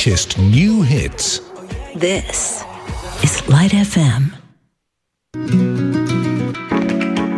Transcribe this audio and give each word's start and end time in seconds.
freshest 0.00 0.38
new 0.38 0.80
hits. 0.80 1.40
This 1.94 2.64
is 3.22 3.46
Light 3.48 3.72
FM. 3.72 4.32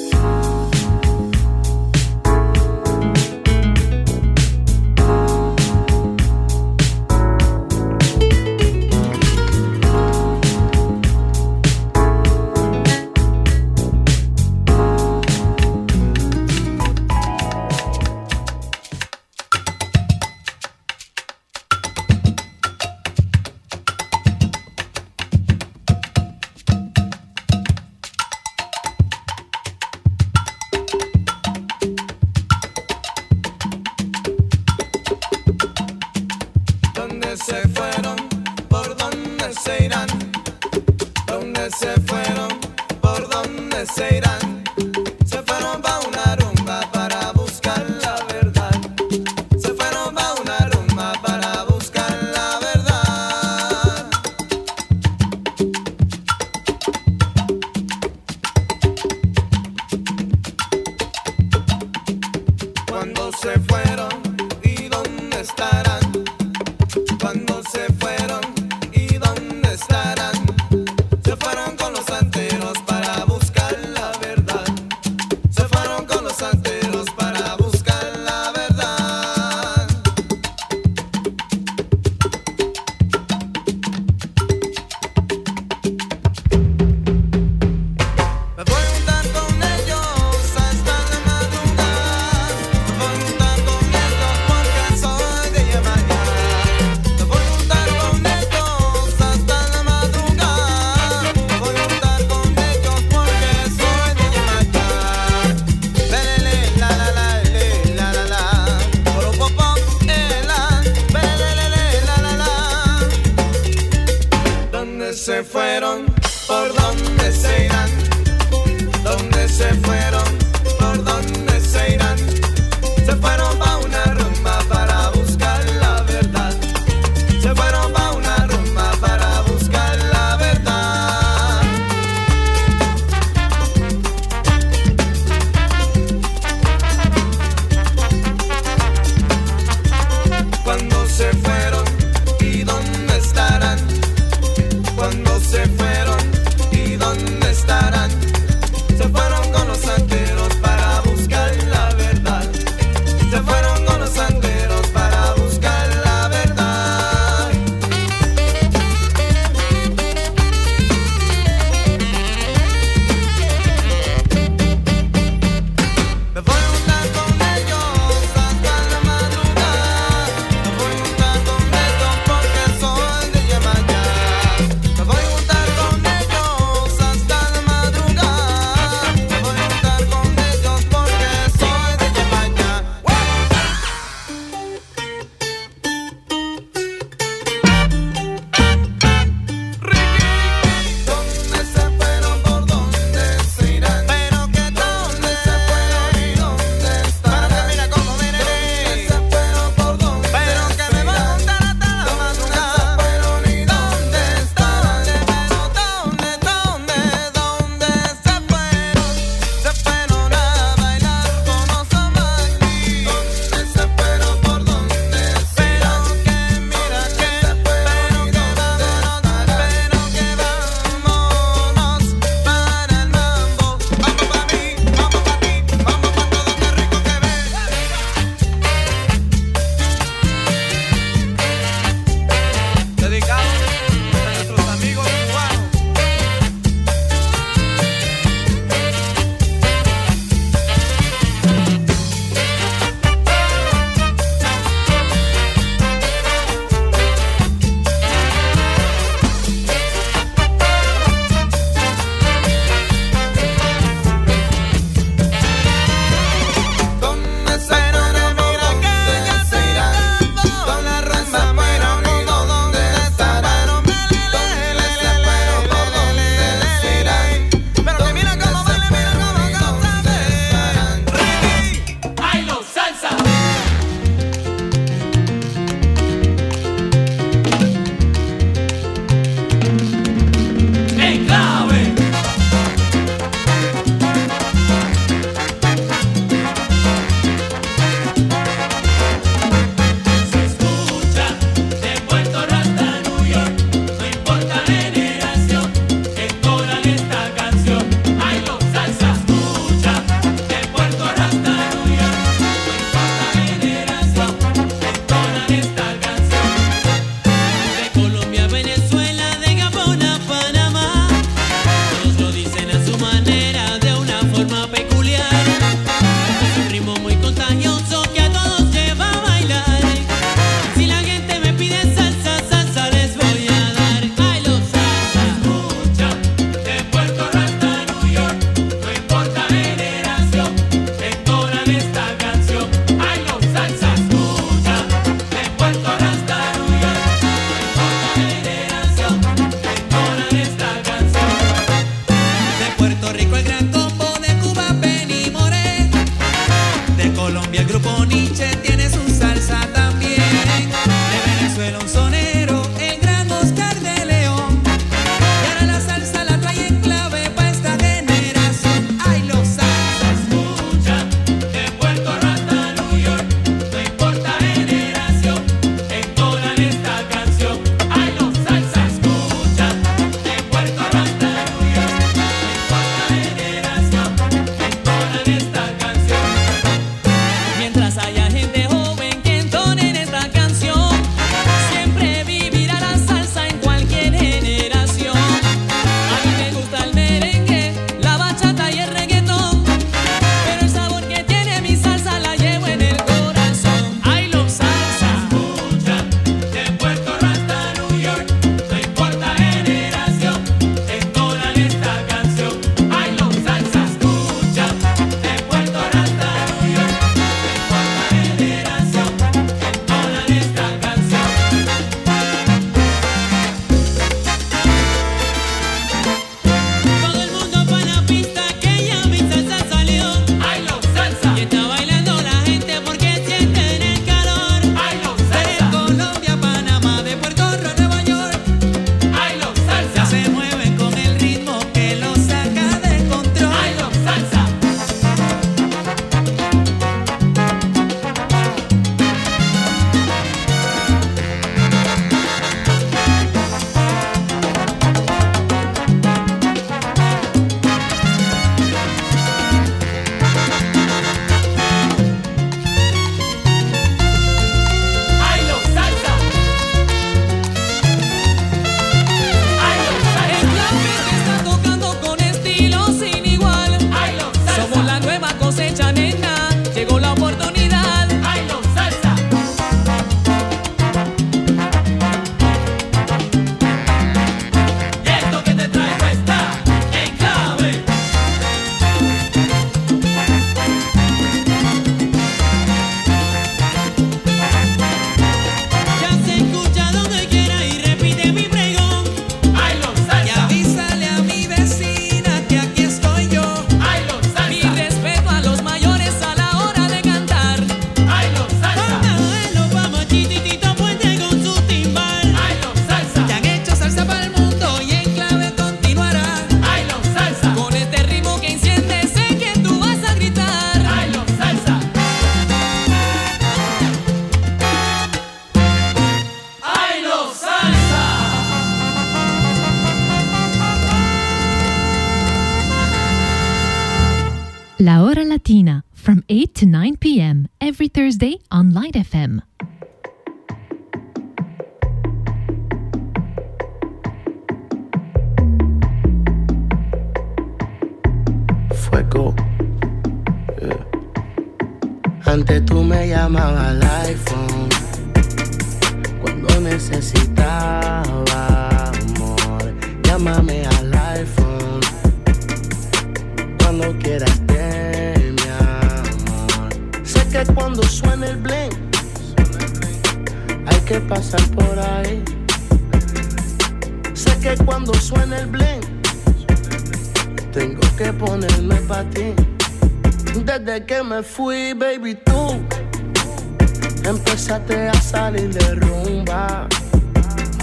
tú 572.32 574.10
empezaste 574.10 574.89
a 574.89 574.94
salir 574.94 575.54
de 575.54 575.76
rumba. 575.76 576.67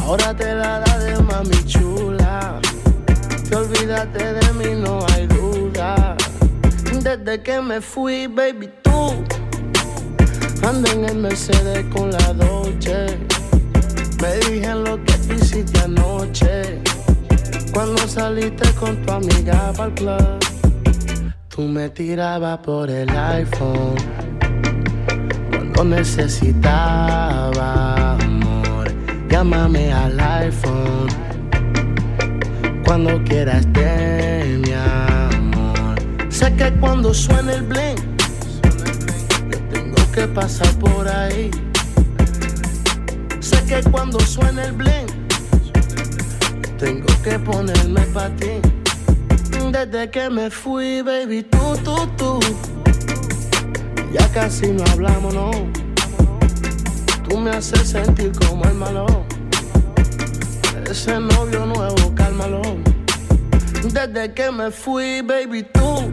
Ahora 0.00 0.34
te 0.34 0.54
la 0.54 0.80
da 0.80 0.98
de 0.98 1.22
mami 1.22 1.64
chula. 1.64 2.60
Te 3.48 3.56
olvídate 3.56 4.32
de 4.34 4.52
mí, 4.54 4.80
no 4.80 5.06
hay 5.10 5.26
duda. 5.26 6.16
Desde 7.02 7.42
que 7.42 7.60
me 7.60 7.80
fui, 7.80 8.26
baby, 8.26 8.68
tú 8.82 9.24
ando 10.66 10.90
en 10.92 11.04
el 11.04 11.16
Mercedes 11.16 11.84
con 11.94 12.10
la 12.10 12.32
Dolce. 12.34 13.18
Me 14.20 14.34
dije 14.46 14.74
lo 14.74 15.02
que 15.04 15.14
hiciste 15.34 15.78
anoche. 15.80 16.82
Cuando 17.72 18.06
saliste 18.08 18.68
con 18.74 18.96
tu 19.04 19.12
amiga 19.12 19.72
para 19.76 19.88
el 19.88 19.94
club, 19.94 20.38
tú 21.48 21.62
me 21.62 21.88
tirabas 21.90 22.58
por 22.58 22.90
el 22.90 23.08
iPhone 23.10 24.27
tiempo 25.78 25.84
necesitaba 25.84 27.54
amor. 28.14 28.90
Llámame 29.30 29.92
al 29.92 30.18
iPhone 30.18 31.08
cuando 32.84 33.22
quieras 33.24 33.64
de 33.72 34.60
mi 34.64 34.72
amor. 34.72 35.96
Sé 36.30 36.52
que 36.56 36.72
cuando 36.80 37.14
suene 37.14 37.54
el 37.54 37.62
bling, 37.62 37.96
yo 39.50 39.58
tengo 39.70 40.12
que 40.12 40.26
pasar 40.28 40.72
por 40.78 41.06
ahí. 41.06 41.50
Sé 43.40 43.64
que 43.66 43.82
cuando 43.90 44.18
suene 44.20 44.64
el 44.64 44.72
blink, 44.72 45.10
tengo 46.78 47.06
que 47.22 47.38
ponerme 47.38 48.00
para 48.12 48.34
ti. 48.36 48.60
Desde 49.70 50.10
que 50.10 50.30
me 50.30 50.50
fui, 50.50 51.02
baby, 51.02 51.42
tú, 51.42 51.76
tú, 51.84 52.06
tú 52.16 52.40
ya 54.12 54.26
casi 54.32 54.68
no 54.68 54.84
hablamos, 54.92 55.34
no. 55.34 55.50
Tú 57.28 57.36
me 57.36 57.50
haces 57.50 57.90
sentir 57.90 58.32
como 58.32 58.64
el 58.64 58.74
malo. 58.74 59.06
Ese 60.90 61.20
novio 61.20 61.66
nuevo, 61.66 62.14
cálmalo. 62.14 62.62
Desde 63.92 64.32
que 64.32 64.50
me 64.50 64.70
fui, 64.70 65.20
baby, 65.20 65.62
tú. 65.62 66.12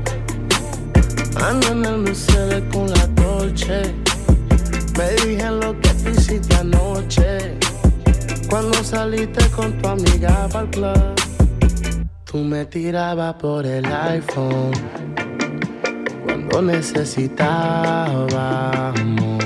Ando 1.41 1.67
en 1.69 1.85
el 1.85 1.97
Mercedes 1.99 2.63
con 2.71 2.89
la 2.89 3.07
Dolce. 3.07 3.93
Me 4.97 5.11
dije 5.25 5.49
lo 5.51 5.79
que 5.79 5.89
te 5.89 6.11
hiciste 6.11 6.55
anoche. 6.55 7.57
Cuando 8.49 8.83
saliste 8.83 9.45
con 9.51 9.71
tu 9.81 9.87
amiga 9.87 10.47
para 10.51 10.65
el 10.65 10.69
club. 10.71 11.15
Tú 12.25 12.37
me 12.39 12.65
tirabas 12.65 13.35
por 13.35 13.65
el 13.65 13.85
iPhone. 13.85 14.73
Cuando 16.55 16.71
necesitaba 16.71 18.69
amor. 18.91 19.43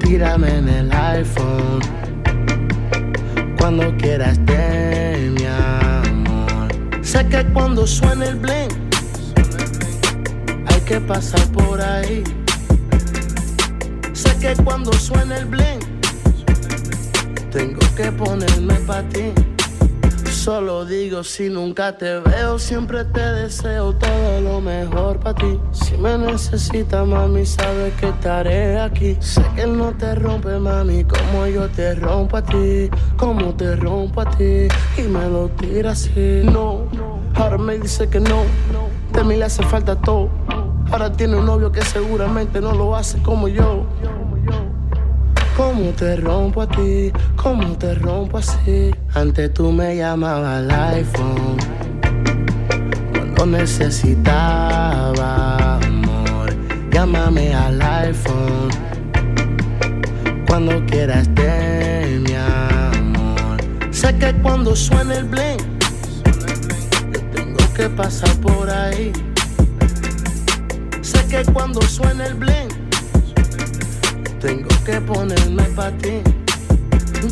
Tírame 0.00 0.58
en 0.58 0.68
el 0.68 0.92
iPhone. 0.92 1.80
Cuando 3.58 3.96
quieras 3.96 4.38
de 4.44 5.32
mi 5.34 5.46
amor. 5.46 6.68
Sé 7.00 7.26
que 7.28 7.42
cuando 7.54 7.86
suena 7.86 8.26
el 8.26 8.36
bling 8.36 8.68
hay 10.66 10.80
que 10.82 11.00
pasar 11.00 11.40
por 11.52 11.80
ahí. 11.80 12.22
Sé 14.12 14.36
que 14.38 14.54
cuando 14.62 14.92
suena 14.92 15.38
el 15.38 15.46
bling, 15.46 15.80
tengo 17.50 17.80
que 17.96 18.12
ponerme 18.12 18.74
para 18.86 19.08
ti. 19.08 19.32
Solo 20.42 20.84
digo 20.84 21.22
si 21.22 21.48
nunca 21.48 21.96
te 21.96 22.18
veo, 22.18 22.58
siempre 22.58 23.04
te 23.04 23.20
deseo 23.20 23.92
todo 23.92 24.40
lo 24.40 24.60
mejor 24.60 25.20
para 25.20 25.36
ti. 25.36 25.60
Si 25.70 25.96
me 25.96 26.18
necesitas, 26.18 27.06
mami, 27.06 27.46
sabes 27.46 27.94
que 27.94 28.08
estaré 28.08 28.80
aquí. 28.80 29.16
Sé 29.20 29.40
que 29.54 29.68
no 29.68 29.92
te 29.92 30.16
rompe, 30.16 30.58
mami, 30.58 31.04
como 31.04 31.46
yo 31.46 31.68
te 31.68 31.94
rompo 31.94 32.38
a 32.38 32.42
ti, 32.42 32.90
como 33.16 33.54
te 33.54 33.76
rompo 33.76 34.22
a 34.22 34.30
ti. 34.30 34.66
Y 34.98 35.02
me 35.02 35.28
lo 35.28 35.48
tira 35.50 35.92
así. 35.92 36.42
No, 36.42 36.88
ahora 37.36 37.58
me 37.58 37.78
dice 37.78 38.08
que 38.08 38.18
no, 38.18 38.42
de 39.12 39.22
mí 39.22 39.36
le 39.36 39.44
hace 39.44 39.62
falta 39.62 39.94
todo. 39.94 40.28
Ahora 40.90 41.12
tiene 41.12 41.36
un 41.36 41.46
novio 41.46 41.70
que 41.70 41.82
seguramente 41.82 42.60
no 42.60 42.72
lo 42.72 42.96
hace 42.96 43.22
como 43.22 43.46
yo. 43.46 43.81
Como 45.56 45.90
te 45.92 46.16
rompo 46.16 46.62
a 46.62 46.66
ti, 46.66 47.12
como 47.36 47.76
te 47.76 47.94
rompo 47.94 48.38
así. 48.38 48.90
Antes 49.14 49.52
tú 49.52 49.70
me 49.70 49.96
llamabas 49.96 50.58
al 50.58 50.70
iPhone. 50.70 51.58
Cuando 53.12 53.58
necesitaba 53.58 54.96
amor, 55.76 56.54
llámame 56.90 57.54
al 57.54 57.82
iPhone. 57.82 58.70
Cuando 60.46 60.84
quieras 60.86 61.28
de 61.34 62.22
mi 62.26 62.34
amor. 62.34 63.60
Sé 63.90 64.16
que 64.16 64.32
cuando 64.42 64.74
suena 64.74 65.16
el 65.16 65.24
bling, 65.24 65.58
yo 67.12 67.20
tengo 67.34 67.74
que 67.74 67.90
pasar 67.90 68.34
por 68.36 68.70
ahí. 68.70 69.12
Sé 71.02 71.22
que 71.26 71.44
cuando 71.52 71.82
suena 71.82 72.26
el 72.26 72.34
bling 72.34 72.81
tengo 74.42 74.68
que 74.84 75.00
ponerme 75.00 75.62
para 75.76 75.96
ti. 75.98 76.20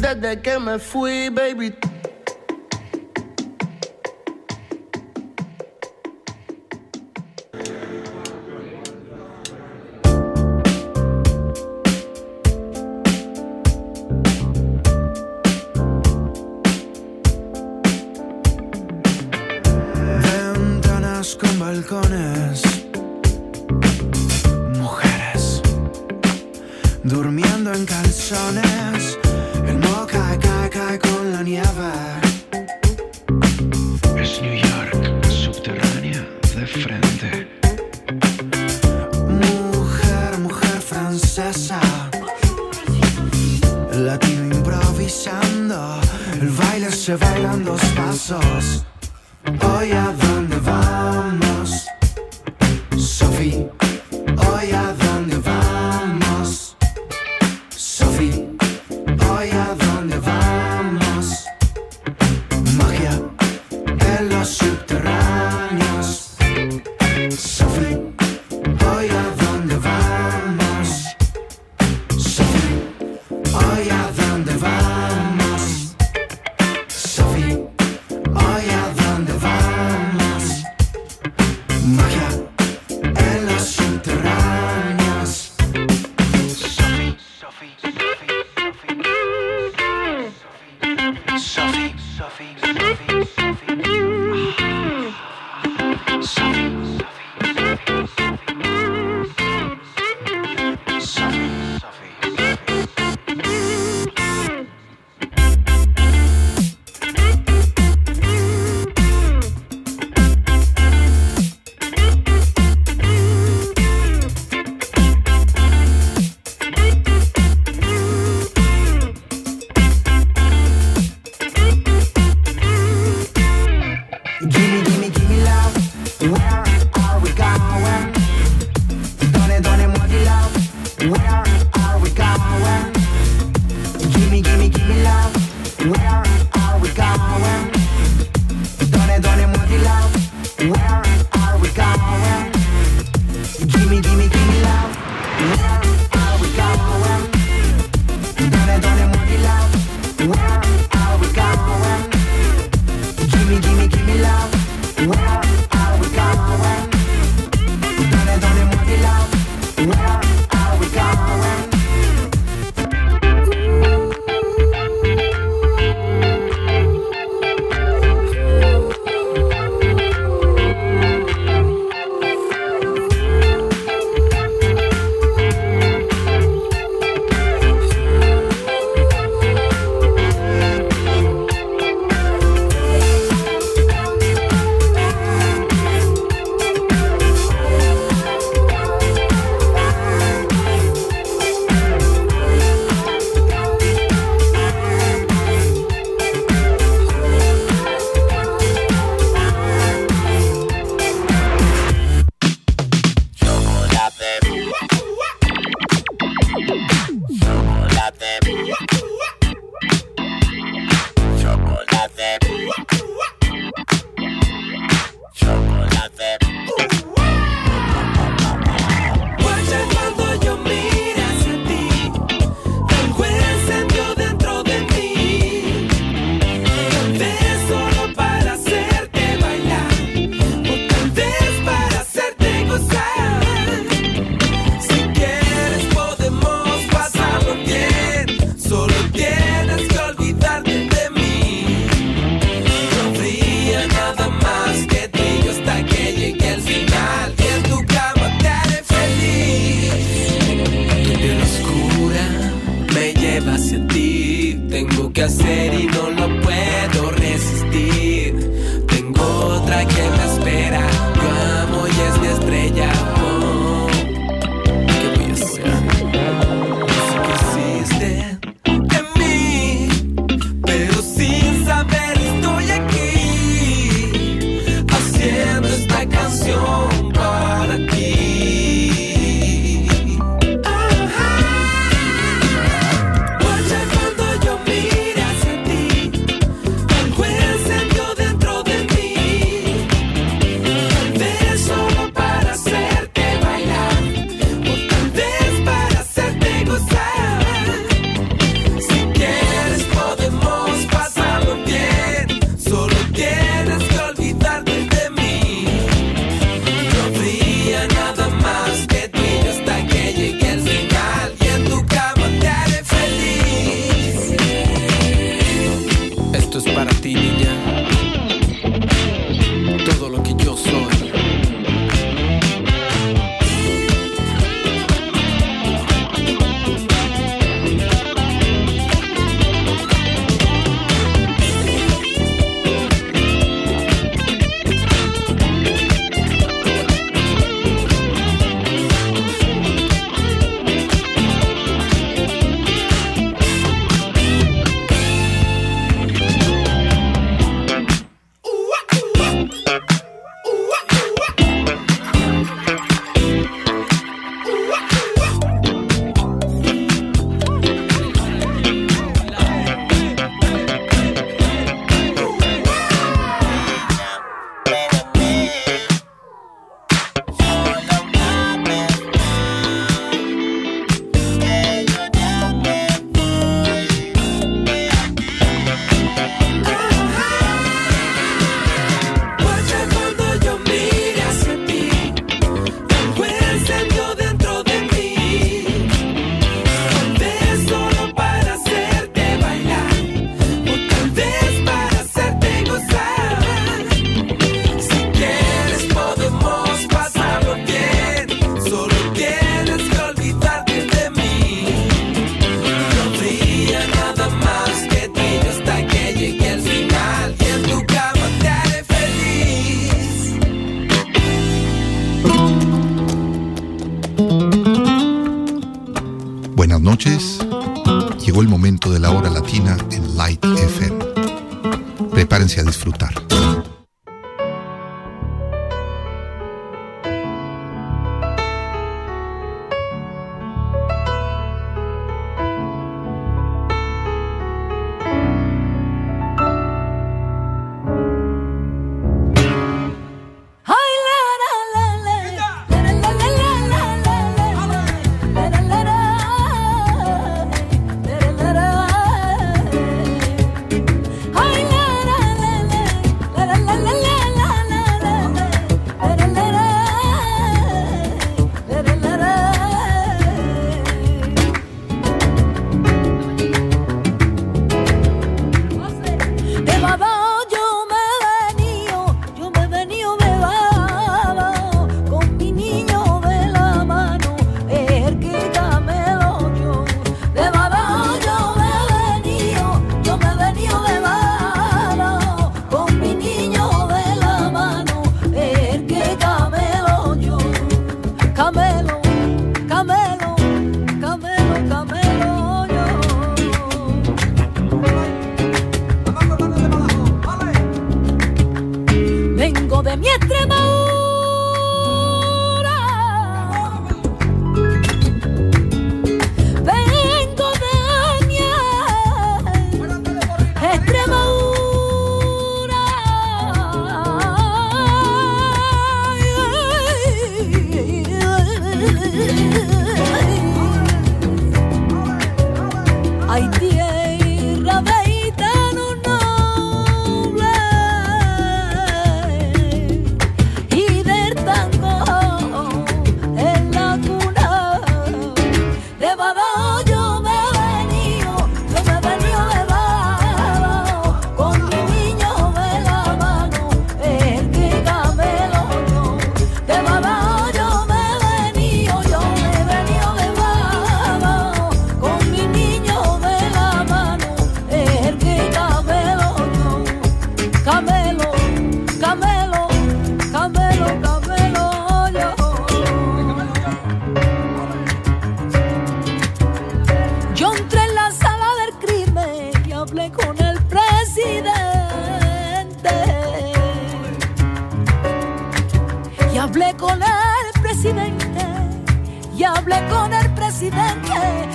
Desde 0.00 0.40
que 0.40 0.58
me 0.60 0.78
fui, 0.78 1.28
baby. 1.28 1.74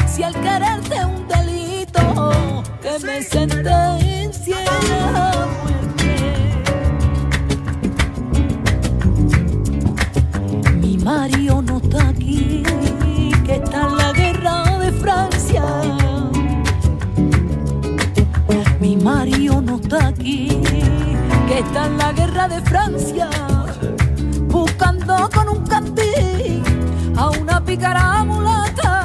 si 0.08 0.24
al 0.24 0.34
quererte 0.34 1.06
un 1.06 1.28
delito 1.28 2.64
que 2.82 3.06
me 3.06 3.22
sentencia 3.22 4.58
a 5.14 5.48
muerte. 5.64 6.54
Pues, 10.56 10.74
mi 10.76 10.98
Mario 10.98 11.62
no 11.62 11.78
está 11.78 12.10
aquí, 12.10 12.64
que 13.46 13.56
está 13.56 13.82
en 13.88 13.98
la 13.98 14.12
guerra 14.14 14.80
de 14.80 14.92
Francia. 14.92 15.64
Mi 18.80 18.96
Mario 18.98 19.62
no 19.62 19.76
está 19.78 20.08
aquí, 20.08 20.48
que 21.48 21.60
está 21.60 21.88
en 21.88 21.98
la 21.98 22.12
guerra 22.12 22.48
de 22.48 22.62
Francia, 22.62 23.30
buscando 24.48 25.30
con 25.34 25.50
un 25.50 25.66
candil 25.66 26.62
a 27.18 27.30
una 27.30 27.64
picara 27.64 28.24
mulata. 28.24 29.05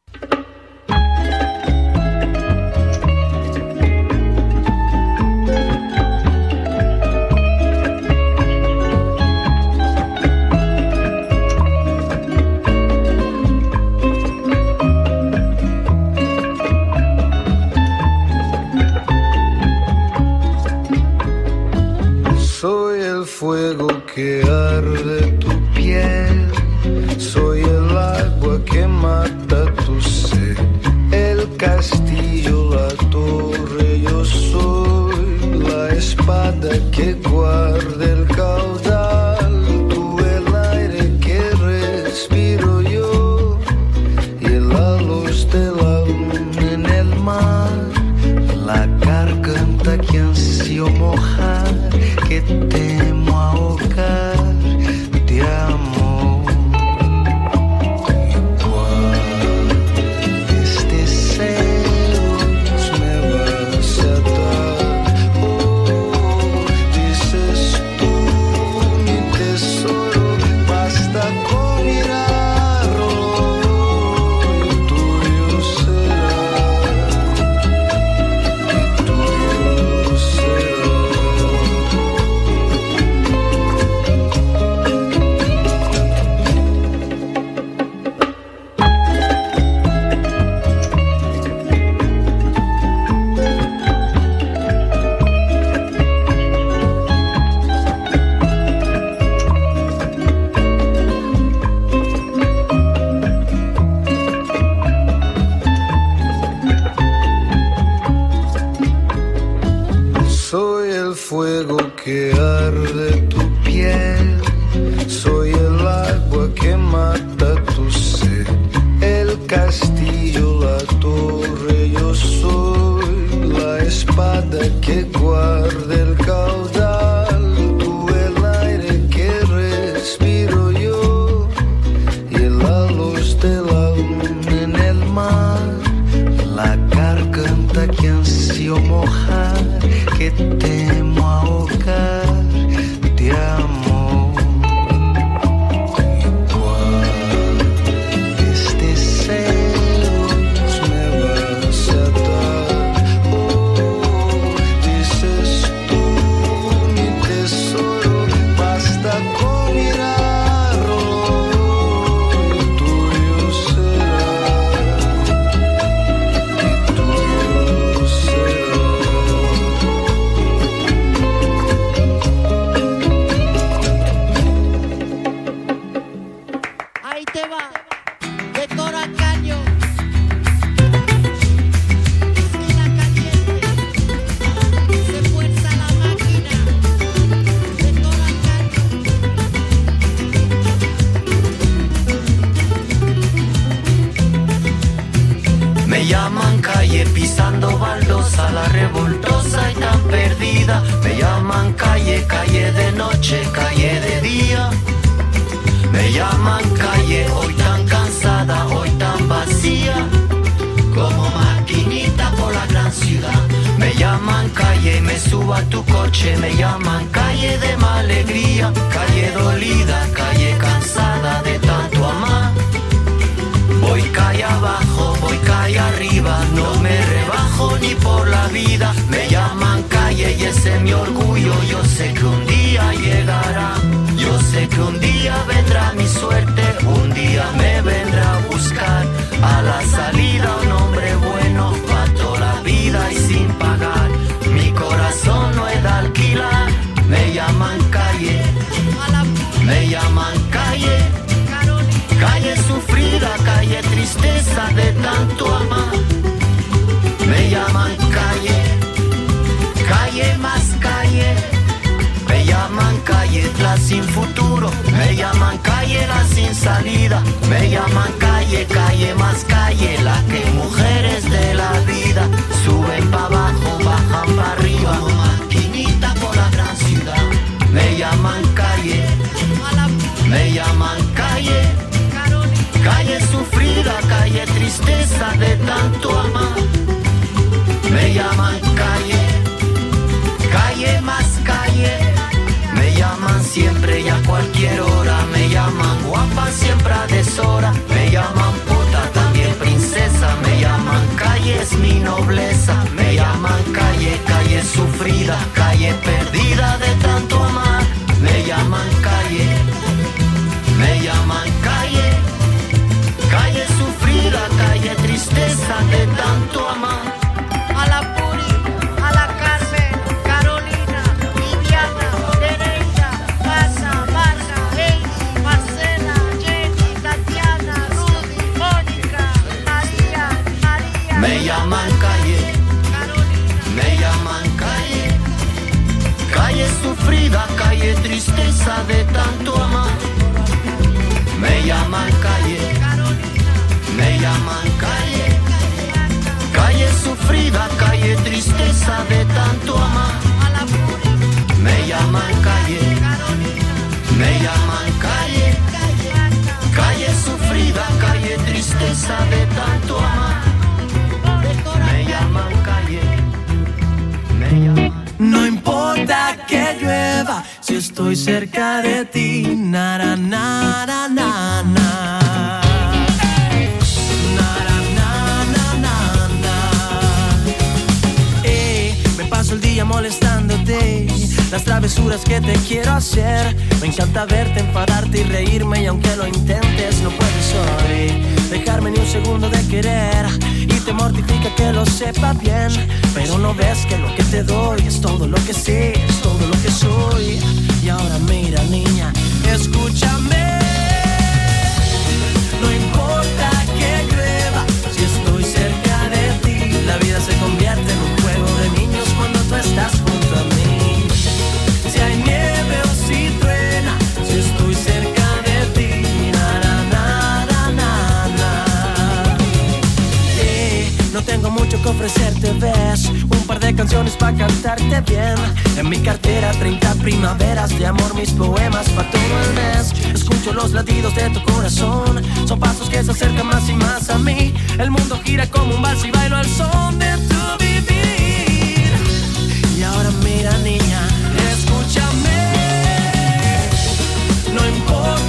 다. 305.31 305.60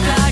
like 0.00 0.31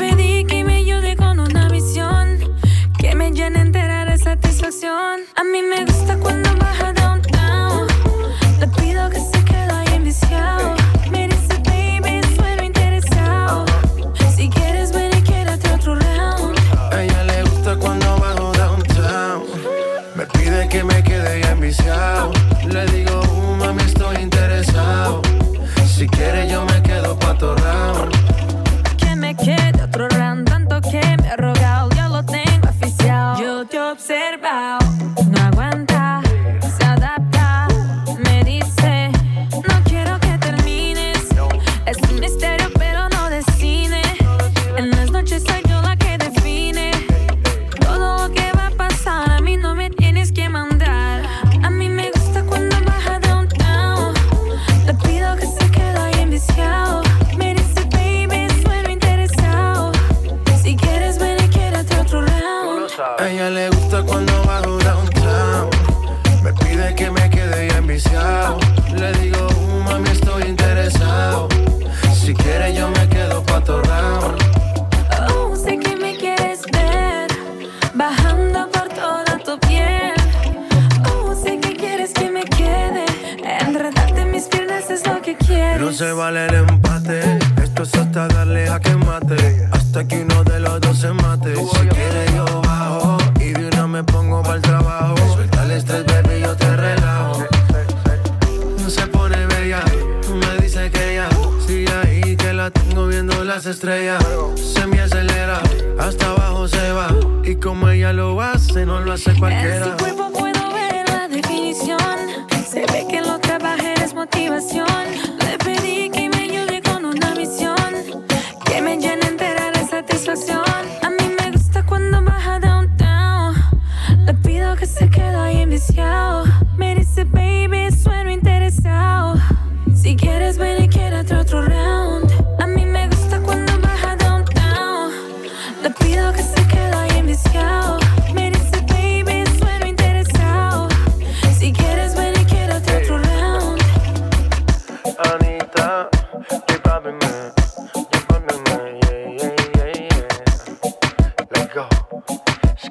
pedí 0.00 0.44
que 0.46 0.64
me 0.64 0.76
ayude 0.76 1.14
con 1.14 1.38
una 1.38 1.68
visión, 1.68 2.38
que 2.98 3.14
me 3.14 3.32
llene 3.32 3.60
entera 3.60 4.06
de 4.06 4.16
satisfacción. 4.16 5.20
A 5.36 5.44
mí 5.44 5.60
me 5.62 5.84
gusta 5.84 6.16
cuando 6.16 6.49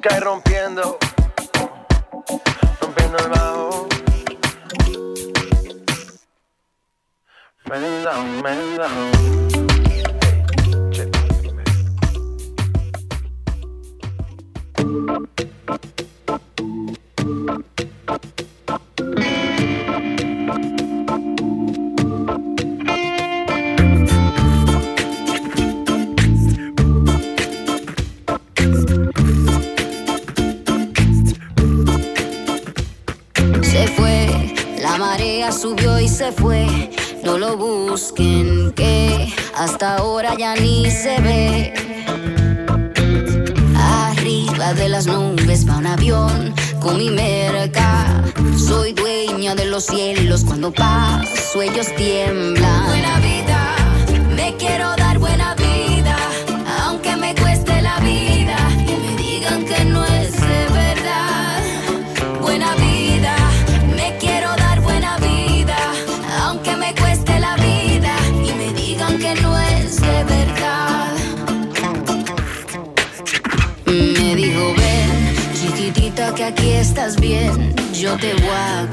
Sky 0.00 0.18
rompiendo. 0.20 0.98
Rompiendo 2.80 3.18
el 3.18 3.28
bajo. 3.28 3.59
Cuando 50.38 50.70
paso 50.70 51.60
ellos 51.60 51.88
tiemblan. 51.96 52.86
Buena 52.86 53.18
vida, 53.18 53.74
me 54.36 54.54
quiero 54.56 54.94
dar 54.96 55.18
buena 55.18 55.56
vida, 55.56 56.16
aunque 56.84 57.16
me 57.16 57.34
cueste 57.34 57.82
la 57.82 57.98
vida 57.98 58.56
y 58.86 58.92
me 58.92 59.16
digan 59.20 59.64
que 59.64 59.84
no 59.86 60.04
es 60.04 60.40
de 60.40 60.68
verdad. 60.72 61.62
Buena 62.40 62.76
vida, 62.76 63.34
me 63.96 64.16
quiero 64.18 64.54
dar 64.54 64.80
buena 64.82 65.18
vida, 65.18 65.78
aunque 66.42 66.76
me 66.76 66.94
cueste 66.94 67.40
la 67.40 67.56
vida 67.56 68.14
y 68.44 68.52
me 68.54 68.72
digan 68.72 69.18
que 69.18 69.34
no 69.34 69.58
es 69.58 70.00
de 70.00 70.24
verdad. 70.24 71.12
Me 73.86 74.36
dijo, 74.36 74.74
ven, 74.76 75.34
chiquitita, 75.54 76.32
que 76.36 76.44
aquí 76.44 76.70
estás 76.70 77.16
bien, 77.20 77.74
yo 77.92 78.16
te 78.16 78.32
voy 78.34 78.89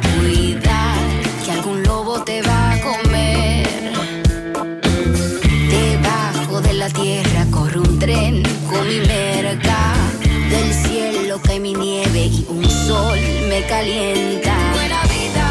Del 9.06 10.74
cielo 10.74 11.40
cae 11.44 11.60
mi 11.60 11.72
nieve 11.74 12.26
y 12.26 12.48
un 12.50 12.68
sol 12.68 13.20
me 13.48 13.64
calienta. 13.68 14.56
Buena 14.74 15.04
vida, 15.04 15.46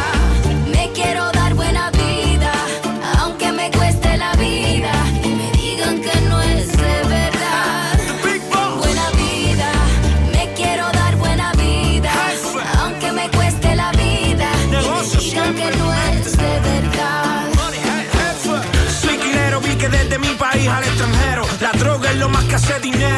me 0.73 0.91
quiero 0.93 1.31
dar 1.31 1.55
buena 1.55 1.93
vida, 1.93 2.53
aunque 3.21 3.53
me 3.53 3.71
cueste 3.71 4.17
la 4.17 4.33
vida 4.35 4.91
y 5.23 5.29
me 5.29 5.53
digan 5.53 6.01
que 6.01 6.21
no 6.23 6.43
es 6.43 6.73
de 6.73 7.09
verdad. 7.09 7.99
Buena 8.79 9.11
vida, 9.11 9.71
me 10.33 10.53
quiero 10.55 10.91
dar 10.91 11.15
buena 11.17 11.53
vida, 11.53 12.13
aunque 12.81 13.13
me 13.13 13.31
cueste 13.31 13.77
la 13.77 13.93
vida 13.93 14.51
y 14.67 14.71
me 14.71 15.21
digan 15.21 15.55
que 15.55 15.71
no 15.77 15.95
es 15.95 16.37
de 16.37 16.61
verdad. 16.61 17.47
Soy 19.01 19.19
quilero, 19.19 19.61
vi 19.61 19.77
que 19.77 19.89
desde 19.89 20.19
mi 20.19 20.35
país 20.35 20.67
al 20.69 20.83
extranjero 20.83 21.47
La 21.61 21.71
droga 21.73 22.11
es 22.11 22.17
lo 22.17 22.29
más 22.29 22.45
que 22.45 22.57
hace 22.57 22.81
dinero 22.81 23.16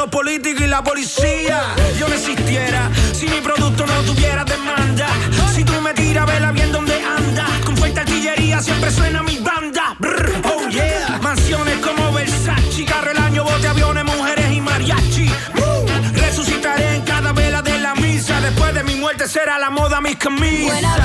los 0.00 0.08
políticos 0.08 0.62
y 0.62 0.66
la 0.66 0.82
policía. 0.82 1.60
Yo 1.98 2.08
no 2.08 2.14
existiera 2.14 2.88
si 3.12 3.26
mi 3.28 3.40
producto 3.42 3.84
no 3.84 4.00
tuviera 4.02 4.44
demanda. 4.44 5.08
Si 5.54 5.62
tú 5.62 5.74
me 5.82 5.92
tiras, 5.92 6.26
vela 6.26 6.52
bien 6.52 6.72
donde 6.72 6.94
anda 6.94 7.46
Con 7.66 7.76
fuerte 7.76 8.00
artillería 8.00 8.62
siempre 8.62 8.90
suena 8.90 9.22
mi 9.22 9.38
banda. 9.40 9.96
Oh 10.44 10.68
yeah. 10.70 11.18
Mansiones 11.20 11.76
como 11.84 12.12
Versace 12.12 12.84
Carro 12.86 13.10
el 13.10 13.18
año, 13.18 13.44
bote, 13.44 13.68
aviones, 13.68 14.04
mujeres 14.04 14.50
y 14.50 14.60
mariachi. 14.62 15.30
Resucitaré 16.14 16.96
en 16.96 17.02
cada 17.02 17.32
vela 17.32 17.60
de 17.60 17.78
la 17.78 17.94
misa. 17.94 18.40
Después 18.40 18.72
de 18.72 18.82
mi 18.84 18.94
muerte 18.94 19.28
será 19.28 19.58
la 19.58 19.68
moda 19.68 20.00
mis 20.00 20.16
camisas 20.16 20.99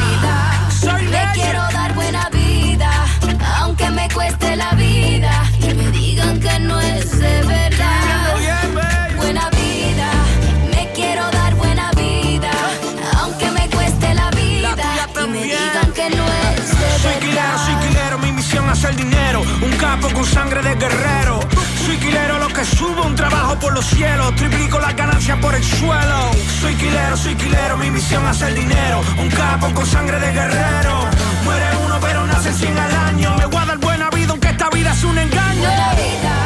Soy 21.96 22.08
quilero, 22.08 22.40
lo 22.40 22.50
que 22.50 22.66
subo, 22.66 23.04
un 23.04 23.16
trabajo 23.16 23.58
por 23.58 23.74
los 23.74 23.86
cielos. 23.86 24.36
Triplico 24.36 24.80
las 24.80 24.94
ganancias 24.98 25.40
por 25.40 25.56
el 25.56 25.64
suelo. 25.64 26.32
Soy 26.60 26.76
quilero, 26.76 27.16
soy 27.16 27.36
quilero, 27.36 27.78
mi 27.78 27.90
misión 27.90 28.26
hacer 28.28 28.54
dinero. 28.54 29.02
Un 29.18 29.30
capo 29.30 29.74
con 29.74 29.86
sangre 29.86 30.20
de 30.20 30.34
guerrero. 30.34 31.08
Muere 31.46 31.66
uno, 31.86 31.98
pero 32.02 32.28
nace 32.28 32.52
100 32.52 32.78
al 32.78 32.96
año. 32.96 33.38
Me 33.38 33.46
voy 33.46 33.62
a 33.62 33.66
dar 33.66 33.78
buena 33.78 34.10
vida, 34.10 34.32
aunque 34.32 34.50
esta 34.50 34.70
vida 34.72 34.92
es 34.92 35.04
un 35.06 35.18
engaño. 35.18 35.62
Buena 35.62 35.94
vida, 35.94 36.45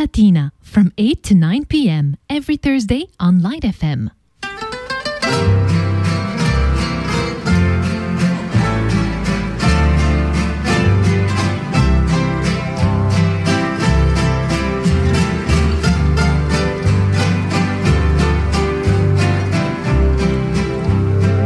Latina 0.00 0.50
from 0.62 0.94
8 0.96 1.22
to 1.24 1.34
9 1.34 1.66
p.m. 1.66 2.16
every 2.30 2.56
Thursday 2.56 3.04
on 3.20 3.42
Light 3.42 3.64
FM. 3.64 4.10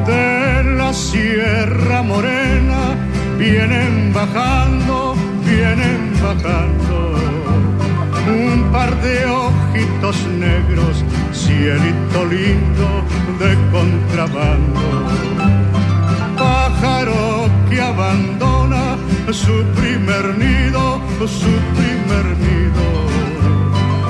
de 0.07 0.77
la 0.77 0.93
Sierra 0.93 2.03
Morena 2.03 2.95
vienen 3.37 4.13
bajando, 4.13 5.17
vienen 5.45 6.13
bajando 6.23 6.84
de 9.05 9.27
ojitos 9.27 10.17
negros, 10.27 11.05
cielito 11.33 12.25
lindo 12.27 12.89
de 13.39 13.53
contrabando. 13.71 14.81
Pájaro 16.37 17.49
que 17.69 17.81
abandona 17.81 18.97
su 19.31 19.63
primer 19.81 20.39
nido, 20.39 21.01
su 21.27 21.55
primer 21.79 22.27
nido 22.39 22.65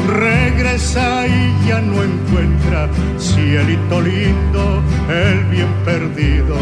regresa 0.07 1.27
y 1.27 1.69
ya 1.69 1.81
no 1.81 2.03
encuentra 2.03 2.89
cielito 3.19 4.01
lindo, 4.01 4.83
el 5.09 5.45
bien 5.45 5.73
perdido. 5.85 6.57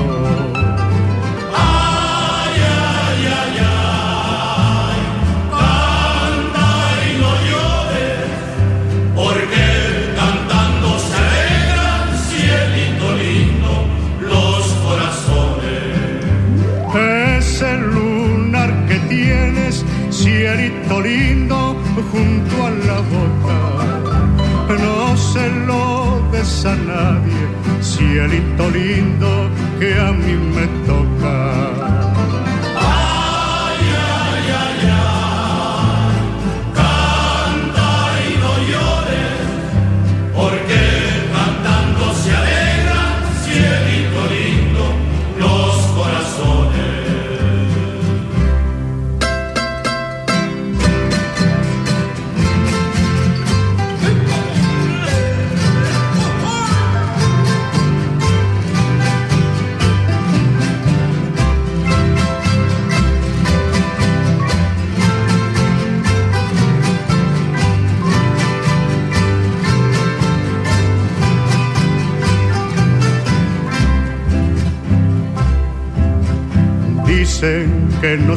Lindo, 21.01 21.77
junto 22.11 22.67
a 22.67 22.71
la 22.71 22.99
boca. 23.15 23.59
No 24.85 25.17
se 25.17 25.49
lo 25.67 26.21
des 26.33 26.65
a 26.65 26.75
nadie, 26.77 27.43
cielito 27.81 28.71
lindo, 28.71 29.51
que 29.79 29.95
a 29.95 30.13
mí 30.13 30.35
me 30.55 30.67
toca. 30.87 32.02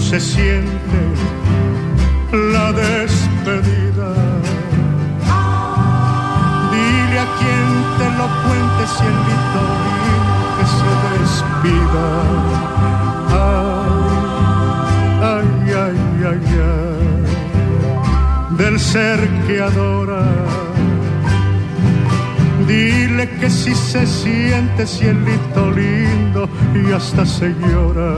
Se 0.10 0.20
siente 0.20 1.00
la 2.32 2.72
despedida. 2.72 4.12
Dile 6.74 7.18
a 7.26 7.28
quien 7.40 7.68
te 7.98 8.08
lo 8.20 8.28
cuente, 8.44 8.84
cielito 8.98 9.62
lindo, 9.86 10.44
que 10.56 10.66
se 10.78 10.92
despida. 11.16 12.08
Ay, 13.32 13.96
ay, 15.34 15.50
ay, 15.86 16.00
ay, 16.32 16.44
ay, 16.72 18.56
del 18.58 18.80
ser 18.80 19.20
que 19.48 19.56
adora. 19.60 20.24
Dile 22.68 23.28
que 23.40 23.50
si 23.50 23.74
se 23.74 24.06
siente 24.06 24.86
cielito 24.86 25.72
lindo 25.72 26.48
y 26.76 26.92
hasta 26.92 27.26
se 27.26 27.56
llora. 27.56 28.18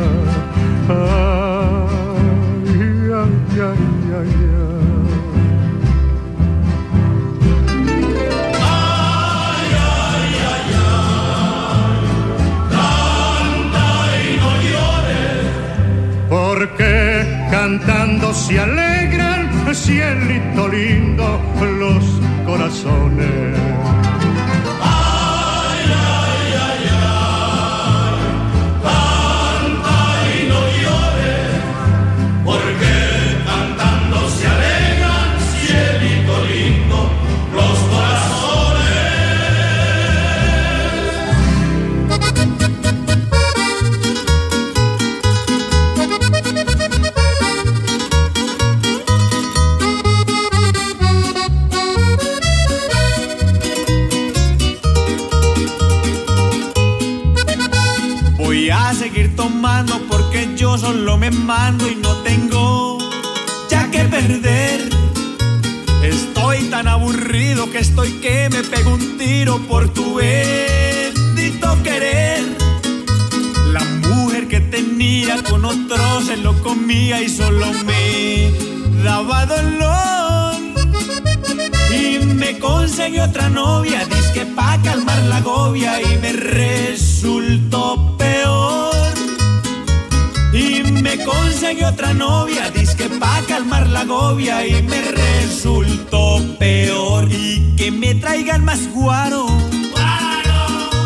Conseguí 91.28 91.84
otra 91.84 92.14
novia, 92.14 92.72
disque 92.72 93.10
pa' 93.20 93.42
calmar 93.48 93.88
la 93.88 94.02
agobia 94.02 94.66
y 94.66 94.82
me 94.84 95.02
resultó 95.12 96.40
peor. 96.58 97.28
Y 97.32 97.76
que 97.76 97.92
me 97.92 98.16
traigan 98.16 98.64
más 98.64 98.88
guaro, 98.94 99.46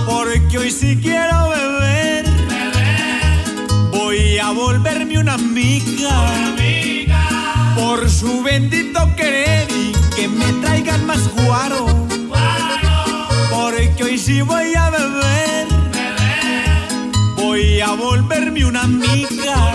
porque 0.08 0.58
hoy 0.60 0.72
sí 0.72 0.98
quiero 1.02 1.50
beber. 1.50 2.26
Voy 3.92 4.38
a 4.38 4.52
volverme 4.52 5.18
una 5.18 5.34
amiga, 5.34 6.16
por 7.76 8.10
su 8.10 8.44
bendito 8.44 9.00
querer 9.16 9.68
y 9.72 9.92
que 10.16 10.28
me 10.28 10.52
traigan 10.62 11.06
más 11.06 11.28
guaro. 11.34 11.86
Porque 13.50 14.04
hoy 14.04 14.18
sí 14.18 14.42
voy 14.42 14.76
a 14.76 14.90
beber. 14.90 15.68
Voy 17.36 17.82
a 17.82 17.92
volverme 17.92 18.66
una 18.66 18.84
amiga. 18.84 19.71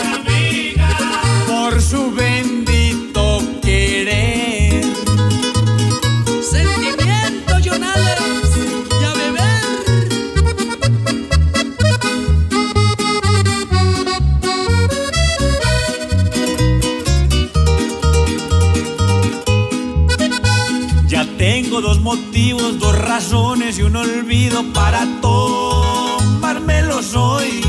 Dos 22.53 22.97
razones 22.97 23.79
y 23.79 23.83
un 23.83 23.97
olvido 23.97 24.63
para 24.73 25.05
tomármelos 25.21 27.15
hoy. 27.17 27.61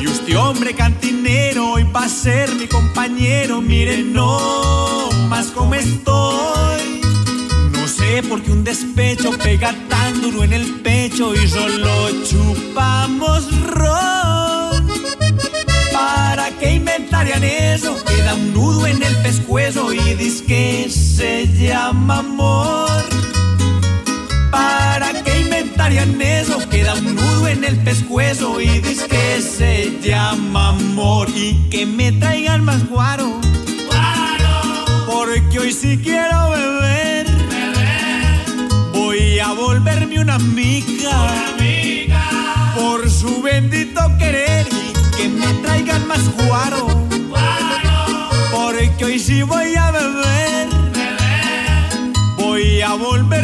Y 0.00 0.06
usted, 0.08 0.36
hombre 0.36 0.74
cantinero, 0.74 1.72
hoy 1.72 1.84
va 1.84 2.04
a 2.04 2.08
ser 2.08 2.52
mi 2.56 2.66
compañero. 2.66 3.60
Miren, 3.60 4.12
no 4.12 5.08
más 5.28 5.46
como 5.48 5.76
estoy. 5.76 7.00
No 7.72 7.86
sé 7.86 8.22
por 8.28 8.42
qué 8.42 8.50
un 8.50 8.64
despecho 8.64 9.30
pega 9.38 9.72
tan 9.88 10.20
duro 10.20 10.42
en 10.42 10.52
el 10.52 10.80
pecho 10.80 11.32
y 11.34 11.46
solo 11.46 12.10
chupamos 12.24 13.48
ron. 13.68 14.88
¿Para 15.92 16.50
qué 16.58 16.74
inventarían 16.74 17.44
eso? 17.44 17.96
Queda 18.04 18.34
un 18.34 18.52
nudo 18.52 18.86
en 18.86 19.00
el 19.02 19.14
pescuezo 19.16 19.92
y 19.92 20.14
dice 20.14 20.44
que 20.44 20.90
se 20.90 21.46
llama 21.46 22.18
amor. 22.18 23.29
¿Para 24.50 25.12
qué 25.22 25.40
inventarían 25.40 26.20
eso? 26.20 26.58
Queda 26.68 26.94
un 26.94 27.14
nudo 27.14 27.48
en 27.48 27.64
el 27.64 27.76
pescuezo 27.78 28.60
y 28.60 28.80
dice 28.80 29.06
que 29.08 29.40
se 29.40 29.98
llama 30.02 30.70
amor. 30.70 31.28
Y 31.34 31.68
que 31.70 31.86
me 31.86 32.12
traigan 32.12 32.64
más 32.64 32.88
guaro. 32.88 33.40
Porque 35.06 35.58
hoy 35.58 35.72
sí 35.72 35.98
quiero 36.02 36.50
beber. 36.50 37.26
Voy 38.92 39.38
a 39.38 39.52
volverme 39.52 40.20
una 40.20 40.34
amiga. 40.34 41.28
Por 42.74 43.10
su 43.10 43.42
bendito 43.42 44.00
querer 44.18 44.66
y 44.68 45.16
que 45.16 45.28
me 45.28 45.52
traigan 45.62 46.06
más 46.06 46.22
guaro. 46.46 46.86
Porque 48.52 49.04
hoy 49.04 49.18
sí 49.18 49.42
voy 49.42 49.74
a 49.76 49.89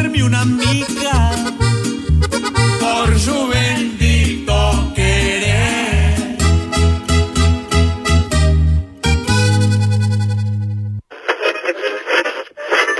volverme 0.07 0.23
una 0.23 0.41
amiga. 0.41 1.31
Por 2.79 3.19
su 3.19 3.47
bendito 3.47 4.93
querer. 4.95 6.37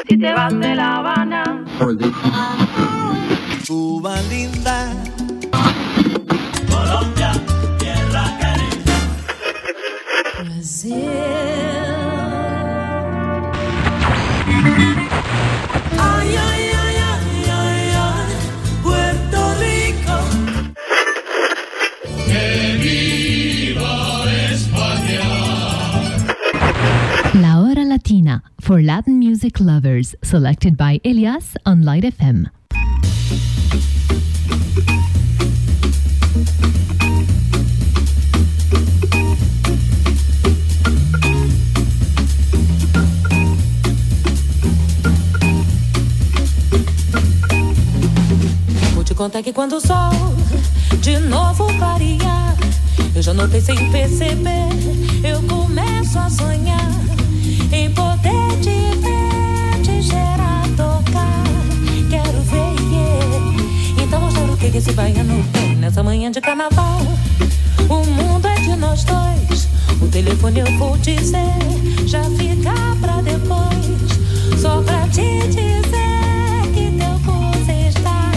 Si 0.08 0.18
te 0.18 0.34
vas 0.34 0.60
de 0.60 0.76
La 0.76 0.98
Habana, 0.98 1.66
Cuba 3.68 4.22
linda. 4.30 4.67
Latina 28.28 28.44
for 28.60 28.82
Latin 28.82 29.20
music 29.20 29.60
lovers, 29.60 30.16
selected 30.22 30.76
by 30.76 31.00
Elias 31.06 31.56
on 31.66 31.84
Light 31.84 32.04
FM. 32.04 32.48
Vou 48.94 49.04
te 49.04 49.14
contar 49.14 49.42
que 49.42 49.54
quando 49.54 49.78
o 49.78 49.80
sol 49.80 50.12
de 51.02 51.18
novo 51.20 51.68
clarear, 51.78 52.58
eu 53.16 53.22
já 53.22 53.34
notei 53.34 53.62
sem 53.62 53.90
perceber, 53.92 54.70
eu 55.24 55.42
começo 55.44 56.20
a 56.20 56.30
sonhar 56.30 56.97
que 64.68 64.72
que 64.72 64.78
esse 64.80 64.92
baiano 64.94 65.44
tem 65.54 65.76
nessa 65.76 66.04
manhã 66.04 66.32
de 66.32 66.42
carnaval. 66.42 67.00
O 67.88 68.06
mundo 68.06 68.48
é 68.48 68.56
de 68.56 68.76
nós 68.76 69.04
dois. 69.04 69.68
O 70.02 70.08
telefone 70.08 70.60
eu 70.60 70.78
vou 70.78 70.98
dizer, 70.98 71.38
já 72.06 72.24
fica 72.24 72.74
pra 73.00 73.22
depois. 73.22 74.60
Só 74.60 74.82
pra 74.82 75.08
te 75.08 75.40
dizer 75.48 76.62
que 76.74 76.92
teu 76.98 77.20
pulso 77.24 77.72
está 77.88 78.32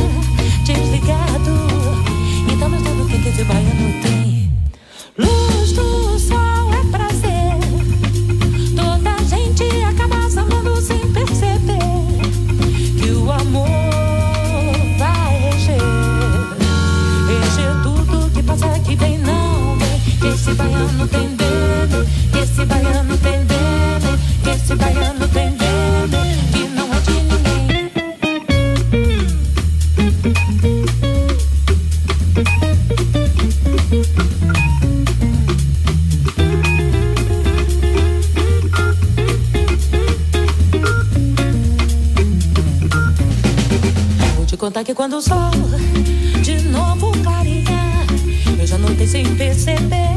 desligado. 0.64 1.50
Então 2.52 2.70
tudo 2.70 3.08
que 3.08 3.18
que 3.18 3.28
esse 3.30 3.44
baiano 3.44 4.02
tem. 4.02 4.52
Luz 5.18 5.72
do 5.72 6.09
baiano 20.80 21.08
tem. 21.08 21.36
Que 22.32 22.38
esse 22.38 22.64
baiano 22.64 23.16
tem. 23.18 23.46
Que 24.42 24.50
esse 24.50 24.74
baiano 24.74 25.28
tem 25.28 25.50
medo. 25.50 26.18
Que 26.52 26.68
não 26.68 26.92
é 26.92 27.00
de 27.00 27.12
ninguém. 27.12 27.90
Vou 44.36 44.46
te 44.46 44.56
contar 44.56 44.84
que 44.84 44.94
quando 44.94 45.16
o 45.16 45.20
sol 45.20 45.50
de 46.42 46.60
novo 46.62 47.12
clarear, 47.22 48.06
eu 48.58 48.66
já 48.66 48.78
notei 48.78 49.06
sem 49.06 49.24
perceber, 49.36 50.16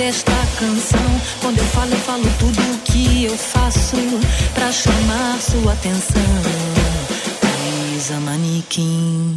ouvir 0.00 0.02
esta 0.02 0.32
canção. 0.58 1.20
Quando 1.40 1.58
eu 1.58 1.64
falo, 1.66 1.92
eu 1.92 1.98
falo 1.98 2.24
tudo 2.38 2.60
o 2.60 2.78
que 2.78 3.24
eu 3.24 3.36
faço 3.36 3.96
pra 4.54 4.72
chamar 4.72 5.38
sua 5.40 5.72
atenção. 5.72 6.22
Thaisa 7.40 8.18
Manequim. 8.20 9.36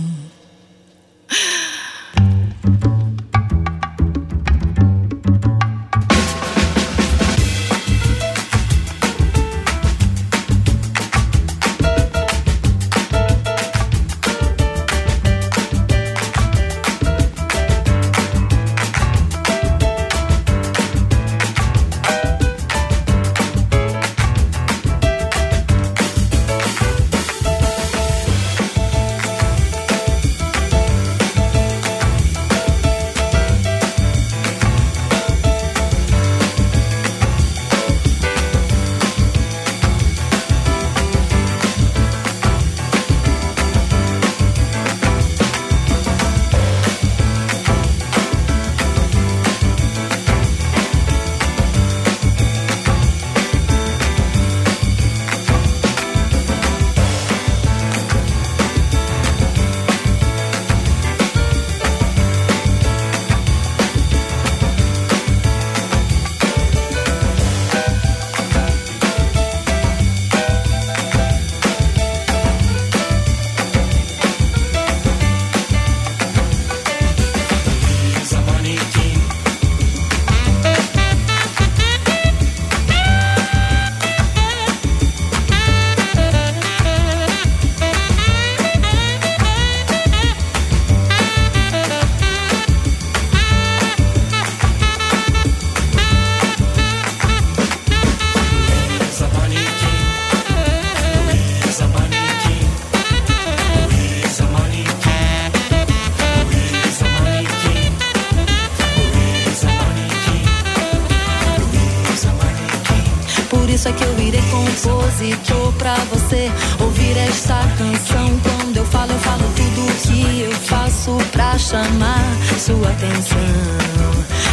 sua 122.73 122.89
atenção. 122.89 123.37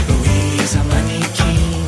Luísa 0.08 0.84
Manequim, 0.84 1.86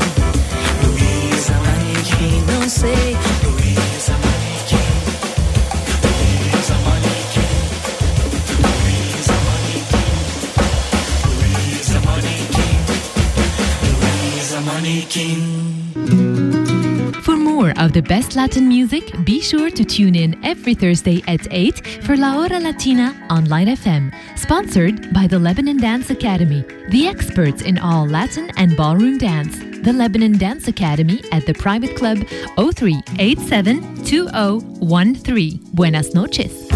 Luísa 0.83 1.53
Manequim, 1.53 2.43
não 2.51 2.69
sei. 2.69 3.17
Luísa 3.45 4.15
Manequim, 4.25 4.91
Luísa 6.03 6.77
Manequim, 6.87 7.53
Luísa 8.63 9.37
Manequim, 9.49 10.11
Luísa 11.29 12.01
Manequim, 12.01 12.75
Luísa 14.01 14.61
Manequim. 14.61 16.32
more 17.63 17.73
of 17.79 17.93
the 17.93 18.03
best 18.03 18.35
Latin 18.35 18.67
music, 18.67 19.05
be 19.25 19.41
sure 19.41 19.71
to 19.71 19.85
tune 19.85 20.17
in 20.17 20.35
every 20.45 20.75
Thursday 20.75 21.23
at 21.29 21.47
8 21.53 22.03
for 22.03 22.17
La 22.17 22.33
Hora 22.33 22.59
Latina 22.59 23.15
on 23.31 23.45
FM, 23.47 24.13
sponsored 24.37 25.15
by 25.15 25.29
the 25.29 25.39
Lebanon 25.39 25.77
Dance 25.77 26.11
Academy, 26.11 26.65
the 26.89 27.07
experts 27.07 27.63
in 27.63 27.79
all 27.79 28.05
Latin 28.05 28.51
and 28.57 28.77
ballroom 28.77 29.17
dance. 29.17 29.59
The 29.59 29.93
Lebanon 29.93 30.39
Dance 30.39 30.67
Academy 30.67 31.23
at 31.31 31.47
the 31.47 31.55
private 31.55 31.95
club 31.97 32.19
0387 32.57 34.05
2013. 34.05 35.61
Buenas 35.73 36.15
noches. 36.15 36.72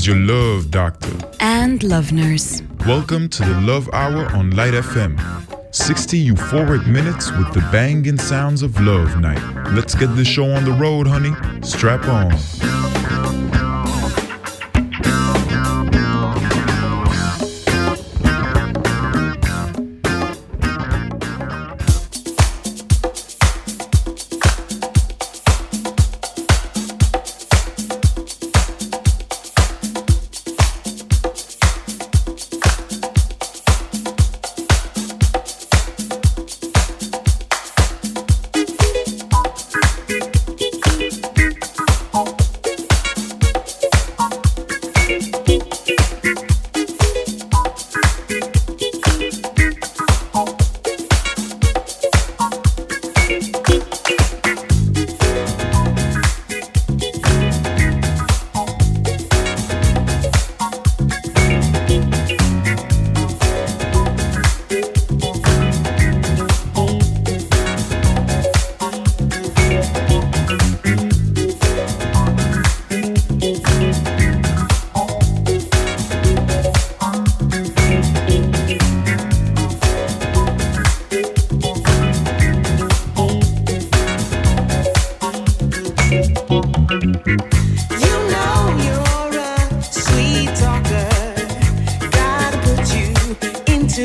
Is 0.00 0.06
your 0.06 0.16
love 0.16 0.70
doctor. 0.70 1.12
And 1.40 1.82
love 1.82 2.10
nurse. 2.10 2.62
Welcome 2.86 3.28
to 3.28 3.44
the 3.44 3.60
Love 3.60 3.86
Hour 3.92 4.24
on 4.34 4.50
Light 4.52 4.72
FM. 4.72 5.12
60 5.74 6.26
euphoric 6.26 6.86
minutes 6.86 7.30
with 7.32 7.52
the 7.52 7.60
banging 7.70 8.18
sounds 8.18 8.62
of 8.62 8.80
love 8.80 9.20
night. 9.20 9.42
Let's 9.74 9.94
get 9.94 10.06
this 10.16 10.26
show 10.26 10.50
on 10.50 10.64
the 10.64 10.72
road, 10.72 11.06
honey. 11.06 11.34
Strap 11.62 12.04
on. 12.08 12.30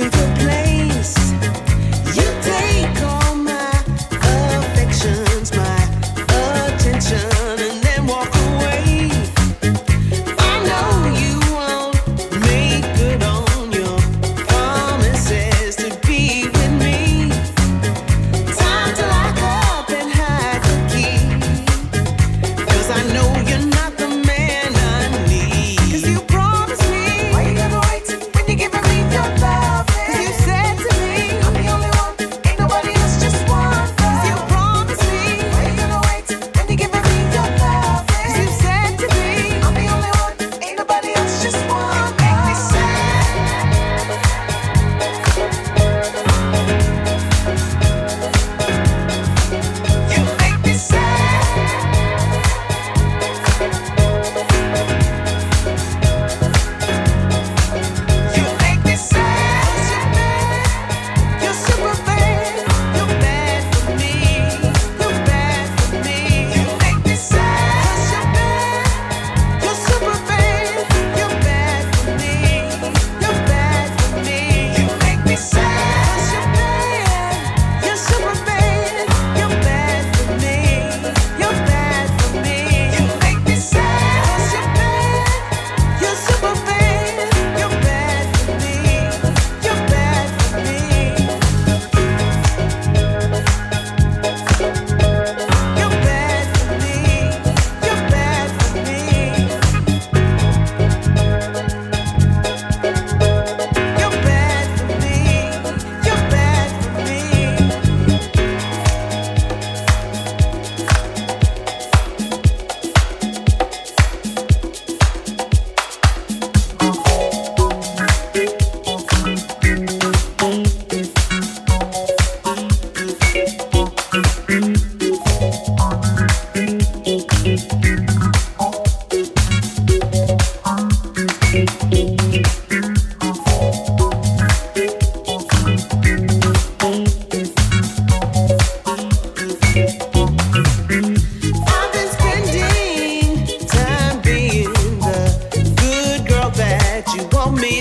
to 0.01 0.09
the 0.09 0.44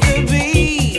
to 0.00 0.26
be. 0.26 0.93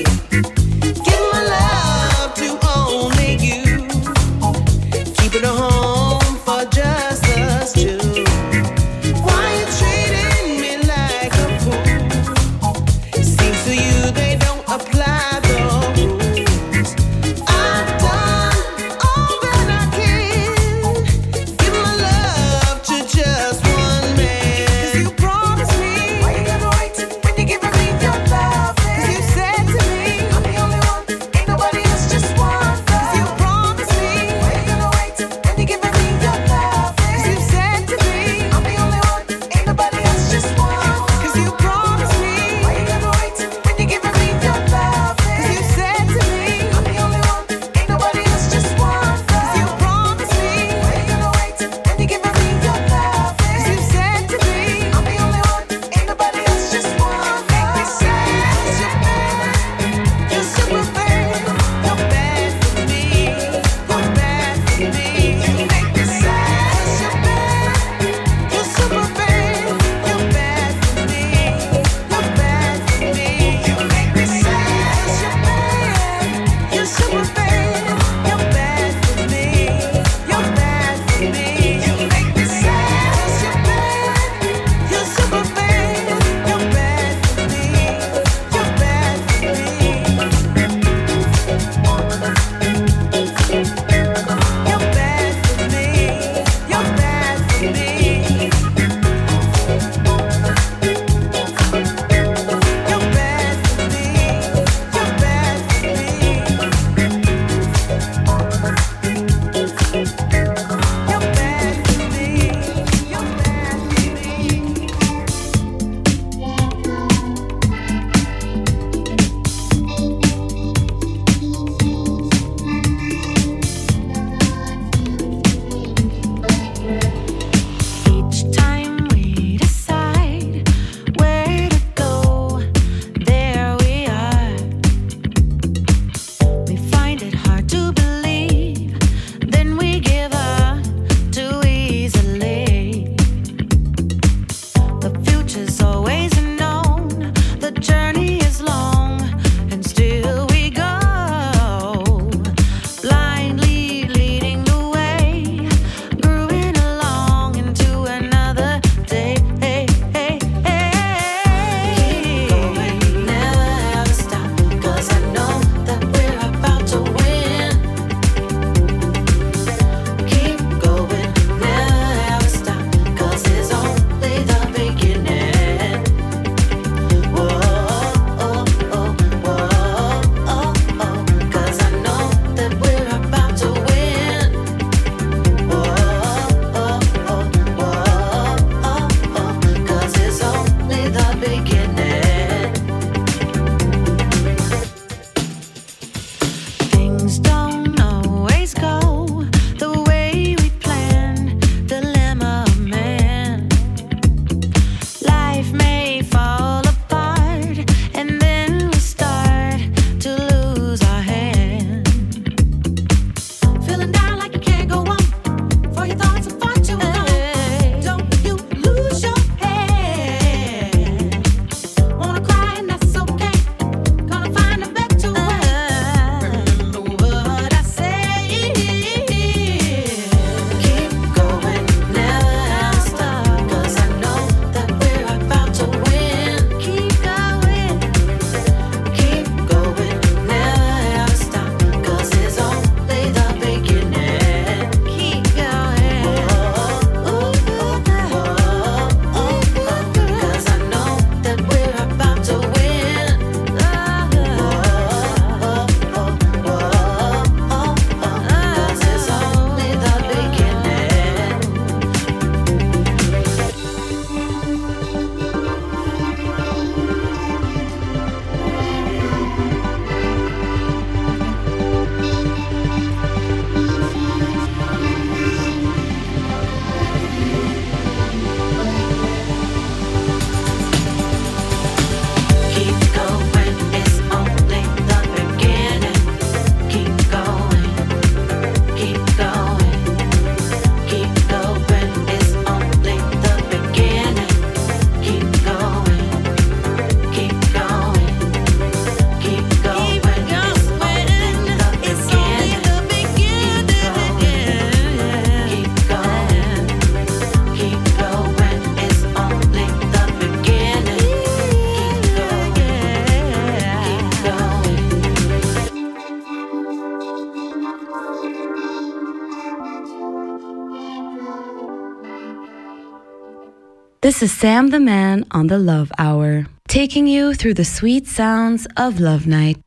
This 324.26 324.42
is 324.42 324.52
Sam 324.52 324.90
the 324.90 325.00
Man 325.00 325.46
on 325.52 325.68
the 325.68 325.78
Love 325.78 326.12
Hour, 326.18 326.66
taking 326.88 327.28
you 327.28 327.54
through 327.54 327.76
the 327.76 327.86
sweet 327.86 328.26
sounds 328.26 328.88
of 328.98 329.20
Love 329.20 329.46
Night. 329.46 329.85